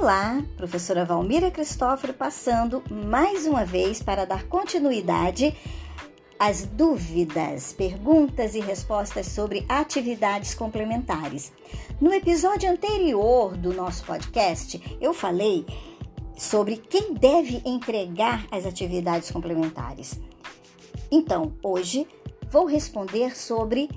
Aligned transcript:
Olá, 0.00 0.44
professora 0.56 1.04
Valmira 1.04 1.50
Cristóforo 1.50 2.14
passando 2.14 2.84
mais 2.88 3.46
uma 3.46 3.64
vez 3.64 4.00
para 4.00 4.24
dar 4.24 4.44
continuidade 4.44 5.52
às 6.38 6.64
dúvidas, 6.64 7.72
perguntas 7.72 8.54
e 8.54 8.60
respostas 8.60 9.26
sobre 9.26 9.66
atividades 9.68 10.54
complementares. 10.54 11.52
No 12.00 12.14
episódio 12.14 12.70
anterior 12.70 13.56
do 13.56 13.74
nosso 13.74 14.04
podcast, 14.04 14.80
eu 15.00 15.12
falei 15.12 15.66
sobre 16.36 16.76
quem 16.76 17.12
deve 17.12 17.60
entregar 17.66 18.46
as 18.52 18.66
atividades 18.66 19.32
complementares. 19.32 20.20
Então, 21.10 21.54
hoje 21.60 22.06
vou 22.48 22.66
responder 22.66 23.36
sobre 23.36 23.90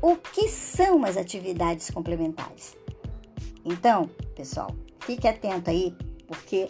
o 0.00 0.14
que 0.14 0.48
são 0.48 1.04
as 1.04 1.16
atividades 1.16 1.90
complementares. 1.90 2.76
Então, 3.64 4.08
pessoal, 4.36 4.70
Fique 5.04 5.28
atento 5.28 5.70
aí, 5.70 5.94
porque 6.26 6.68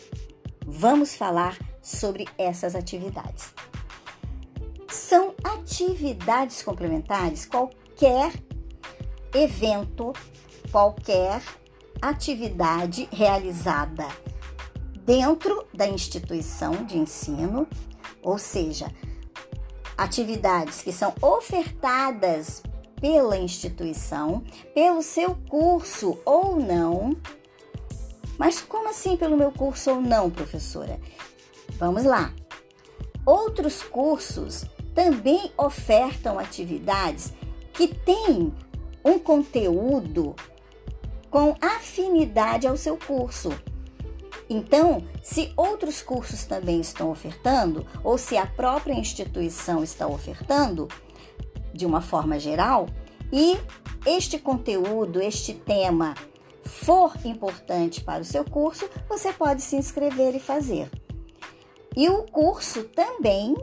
vamos 0.67 1.15
falar 1.15 1.57
sobre 1.81 2.27
essas 2.37 2.75
atividades. 2.75 3.53
São 4.89 5.35
atividades 5.45 6.63
complementares 6.63 7.47
qualquer 7.47 8.33
evento, 9.35 10.13
qualquer 10.71 11.43
atividade 12.01 13.09
realizada 13.13 14.07
dentro 15.05 15.67
da 15.73 15.87
instituição 15.87 16.85
de 16.85 16.99
ensino, 16.99 17.69
ou 18.23 18.39
seja, 18.39 18.91
atividades 19.97 20.83
que 20.83 20.93
são 20.93 21.15
ofertadas 21.21 22.63
pela 23.01 23.37
instituição, 23.37 24.43
pelo 24.75 25.03
seu 25.03 25.35
curso 25.49 26.19
ou 26.25 26.57
não, 26.57 27.15
mas 28.39 28.61
como 28.61 28.89
assim 28.89 29.17
pelo 29.17 29.37
meu 29.37 29.53
curso 29.53 29.91
ou 29.91 30.01
não, 30.01 30.31
professora? 30.31 31.01
Vamos 31.79 32.05
lá. 32.05 32.33
Outros 33.25 33.83
cursos 33.83 34.65
também 34.95 35.51
ofertam 35.57 36.39
atividades 36.39 37.33
que 37.73 37.89
têm 37.89 38.53
um 39.05 39.19
conteúdo 39.19 40.35
com 41.31 41.57
afinidade 41.61 42.67
ao 42.67 42.77
seu 42.77 42.97
curso. 42.97 43.51
Então, 44.49 45.03
se 45.23 45.53
outros 45.57 46.03
cursos 46.03 46.45
também 46.45 46.81
estão 46.81 47.11
ofertando, 47.11 47.87
ou 48.05 48.17
se 48.17 48.37
a 48.37 48.47
própria 48.47 48.93
instituição 48.93 49.83
está 49.83 50.07
ofertando, 50.07 50.87
de 51.73 51.85
uma 51.87 52.01
forma 52.01 52.39
geral, 52.39 52.87
e 53.33 53.57
este 54.07 54.39
conteúdo, 54.39 55.21
este 55.21 55.55
tema 55.55 56.15
for 56.65 57.13
importante 57.25 58.03
para 58.03 58.23
o 58.23 58.25
seu 58.25 58.45
curso, 58.45 58.89
você 59.09 59.33
pode 59.33 59.63
se 59.63 59.77
inscrever 59.77 60.35
e 60.35 60.41
fazer. 60.41 60.91
E 61.97 62.09
o 62.09 62.25
curso 62.25 62.85
também, 62.85 63.55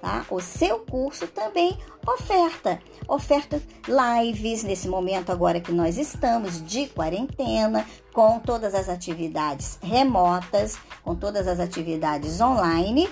tá? 0.00 0.26
O 0.30 0.40
seu 0.40 0.80
curso 0.80 1.26
também 1.28 1.78
oferta, 2.06 2.80
oferta 3.06 3.62
lives 3.86 4.64
nesse 4.64 4.88
momento 4.88 5.30
agora 5.30 5.60
que 5.60 5.72
nós 5.72 5.98
estamos 5.98 6.64
de 6.64 6.86
quarentena, 6.88 7.86
com 8.12 8.40
todas 8.40 8.74
as 8.74 8.88
atividades 8.88 9.78
remotas, 9.82 10.76
com 11.04 11.14
todas 11.14 11.46
as 11.46 11.60
atividades 11.60 12.40
online, 12.40 13.08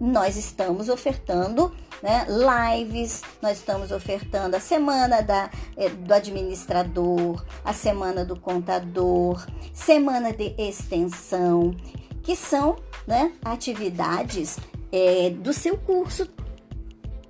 nós 0.00 0.36
estamos 0.36 0.88
ofertando 0.88 1.72
né, 2.02 2.26
lives, 2.28 3.22
nós 3.40 3.58
estamos 3.58 3.92
ofertando 3.92 4.56
a 4.56 4.60
semana 4.60 5.22
da, 5.22 5.50
eh, 5.76 5.88
do 5.88 6.12
administrador, 6.12 7.44
a 7.64 7.72
semana 7.72 8.24
do 8.24 8.38
contador, 8.38 9.46
semana 9.72 10.32
de 10.32 10.54
extensão, 10.58 11.74
que 12.22 12.34
são 12.34 12.76
né, 13.06 13.32
atividades 13.44 14.58
é, 14.90 15.30
do 15.30 15.52
seu 15.52 15.78
curso 15.78 16.28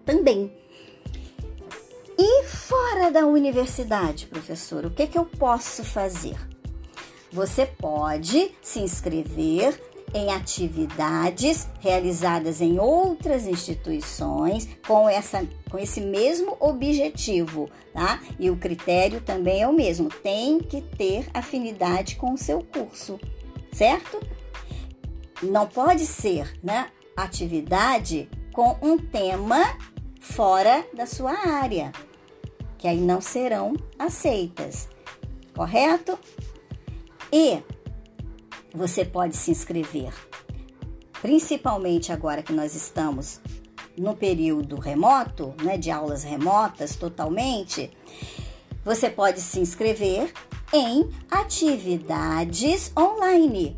também. 0.04 0.52
E 2.18 2.44
fora 2.44 3.10
da 3.10 3.26
universidade, 3.26 4.26
professor, 4.26 4.86
o 4.86 4.90
que, 4.90 5.06
que 5.06 5.18
eu 5.18 5.24
posso 5.24 5.84
fazer? 5.84 6.36
Você 7.32 7.64
pode 7.66 8.52
se 8.60 8.80
inscrever 8.80 9.80
em 10.14 10.30
atividades 10.30 11.68
realizadas 11.80 12.60
em 12.60 12.78
outras 12.78 13.46
instituições 13.46 14.68
com, 14.86 15.08
essa, 15.08 15.46
com 15.70 15.78
esse 15.78 16.00
mesmo 16.00 16.56
objetivo, 16.60 17.70
tá? 17.92 18.20
E 18.38 18.50
o 18.50 18.56
critério 18.56 19.20
também 19.20 19.62
é 19.62 19.68
o 19.68 19.72
mesmo, 19.72 20.08
tem 20.08 20.58
que 20.58 20.82
ter 20.82 21.26
afinidade 21.32 22.16
com 22.16 22.34
o 22.34 22.38
seu 22.38 22.62
curso, 22.62 23.18
certo? 23.72 24.20
Não 25.42 25.66
pode 25.66 26.06
ser, 26.06 26.52
né, 26.62 26.88
atividade 27.16 28.28
com 28.52 28.76
um 28.82 28.98
tema 28.98 29.76
fora 30.20 30.86
da 30.94 31.06
sua 31.06 31.32
área, 31.32 31.90
que 32.78 32.86
aí 32.86 33.00
não 33.00 33.20
serão 33.20 33.74
aceitas, 33.98 34.88
correto? 35.54 36.18
E 37.32 37.62
você 38.74 39.04
pode 39.04 39.36
se 39.36 39.50
inscrever. 39.50 40.12
Principalmente 41.20 42.12
agora 42.12 42.42
que 42.42 42.52
nós 42.52 42.74
estamos 42.74 43.40
no 43.96 44.16
período 44.16 44.76
remoto, 44.76 45.54
né, 45.62 45.76
de 45.76 45.90
aulas 45.90 46.24
remotas 46.24 46.96
totalmente, 46.96 47.90
você 48.84 49.08
pode 49.08 49.40
se 49.40 49.60
inscrever 49.60 50.32
em 50.72 51.08
atividades 51.30 52.90
online. 52.98 53.76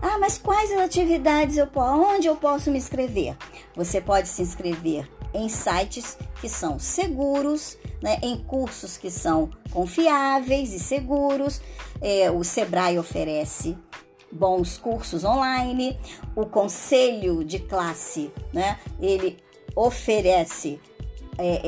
Ah, 0.00 0.18
mas 0.18 0.38
quais 0.38 0.70
atividades 0.78 1.56
eu 1.56 1.66
posso, 1.66 2.00
onde 2.00 2.28
eu 2.28 2.36
posso 2.36 2.70
me 2.70 2.78
inscrever? 2.78 3.36
Você 3.74 4.00
pode 4.00 4.28
se 4.28 4.42
inscrever 4.42 5.08
em 5.34 5.48
sites 5.48 6.16
que 6.40 6.48
são 6.48 6.78
seguros, 6.78 7.76
né, 8.00 8.18
em 8.22 8.36
cursos 8.36 8.96
que 8.96 9.10
são 9.10 9.50
confiáveis 9.70 10.72
e 10.72 10.78
seguros. 10.78 11.60
É, 12.00 12.30
o 12.30 12.44
Sebrae 12.44 12.98
oferece 12.98 13.76
bons 14.30 14.78
cursos 14.78 15.24
online. 15.24 15.98
O 16.36 16.46
conselho 16.46 17.44
de 17.44 17.58
classe, 17.58 18.30
né, 18.52 18.78
ele 19.00 19.36
oferece 19.74 20.80
é, 21.38 21.60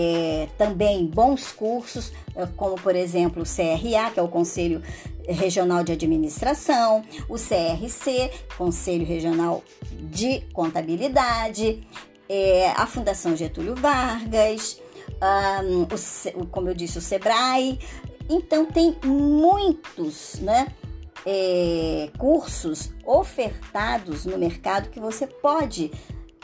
é, 0.43 0.49
também 0.59 1.07
bons 1.07 1.53
cursos, 1.53 2.13
é, 2.35 2.45
como 2.57 2.75
por 2.75 2.97
exemplo 2.97 3.43
o 3.43 3.47
CRA, 3.47 4.11
que 4.11 4.19
é 4.19 4.23
o 4.23 4.29
Conselho 4.29 4.83
Regional 5.29 5.85
de 5.85 5.93
Administração, 5.93 7.05
o 7.29 7.37
CRC, 7.37 8.31
Conselho 8.59 9.07
Regional 9.07 9.63
de 9.93 10.41
Contabilidade, 10.53 11.87
é, 12.29 12.71
a 12.71 12.87
Fundação 12.87 13.37
Getúlio 13.37 13.77
Vargas, 13.77 14.81
um, 15.63 15.83
o, 16.41 16.47
como 16.47 16.69
eu 16.69 16.75
disse, 16.75 16.99
o 16.99 17.01
Sebrae. 17.01 17.79
Então, 18.33 18.65
tem 18.65 18.97
muitos 19.05 20.39
né, 20.39 20.69
é, 21.27 22.09
cursos 22.17 22.93
ofertados 23.05 24.25
no 24.25 24.39
mercado 24.39 24.89
que 24.89 25.01
você 25.01 25.27
pode 25.27 25.91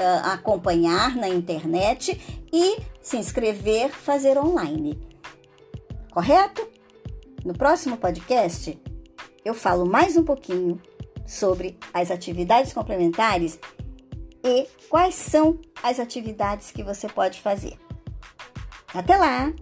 uh, 0.00 0.26
acompanhar 0.32 1.14
na 1.14 1.28
internet 1.28 2.44
e 2.52 2.78
se 3.00 3.16
inscrever, 3.16 3.90
fazer 3.90 4.36
online. 4.36 4.98
Correto? 6.10 6.66
No 7.44 7.54
próximo 7.54 7.96
podcast, 7.96 8.76
eu 9.44 9.54
falo 9.54 9.86
mais 9.86 10.16
um 10.16 10.24
pouquinho 10.24 10.82
sobre 11.24 11.78
as 11.94 12.10
atividades 12.10 12.72
complementares 12.72 13.60
e 14.42 14.66
quais 14.88 15.14
são 15.14 15.60
as 15.82 16.00
atividades 16.00 16.72
que 16.72 16.82
você 16.82 17.08
pode 17.08 17.40
fazer. 17.40 17.78
Até 18.92 19.16
lá! 19.16 19.52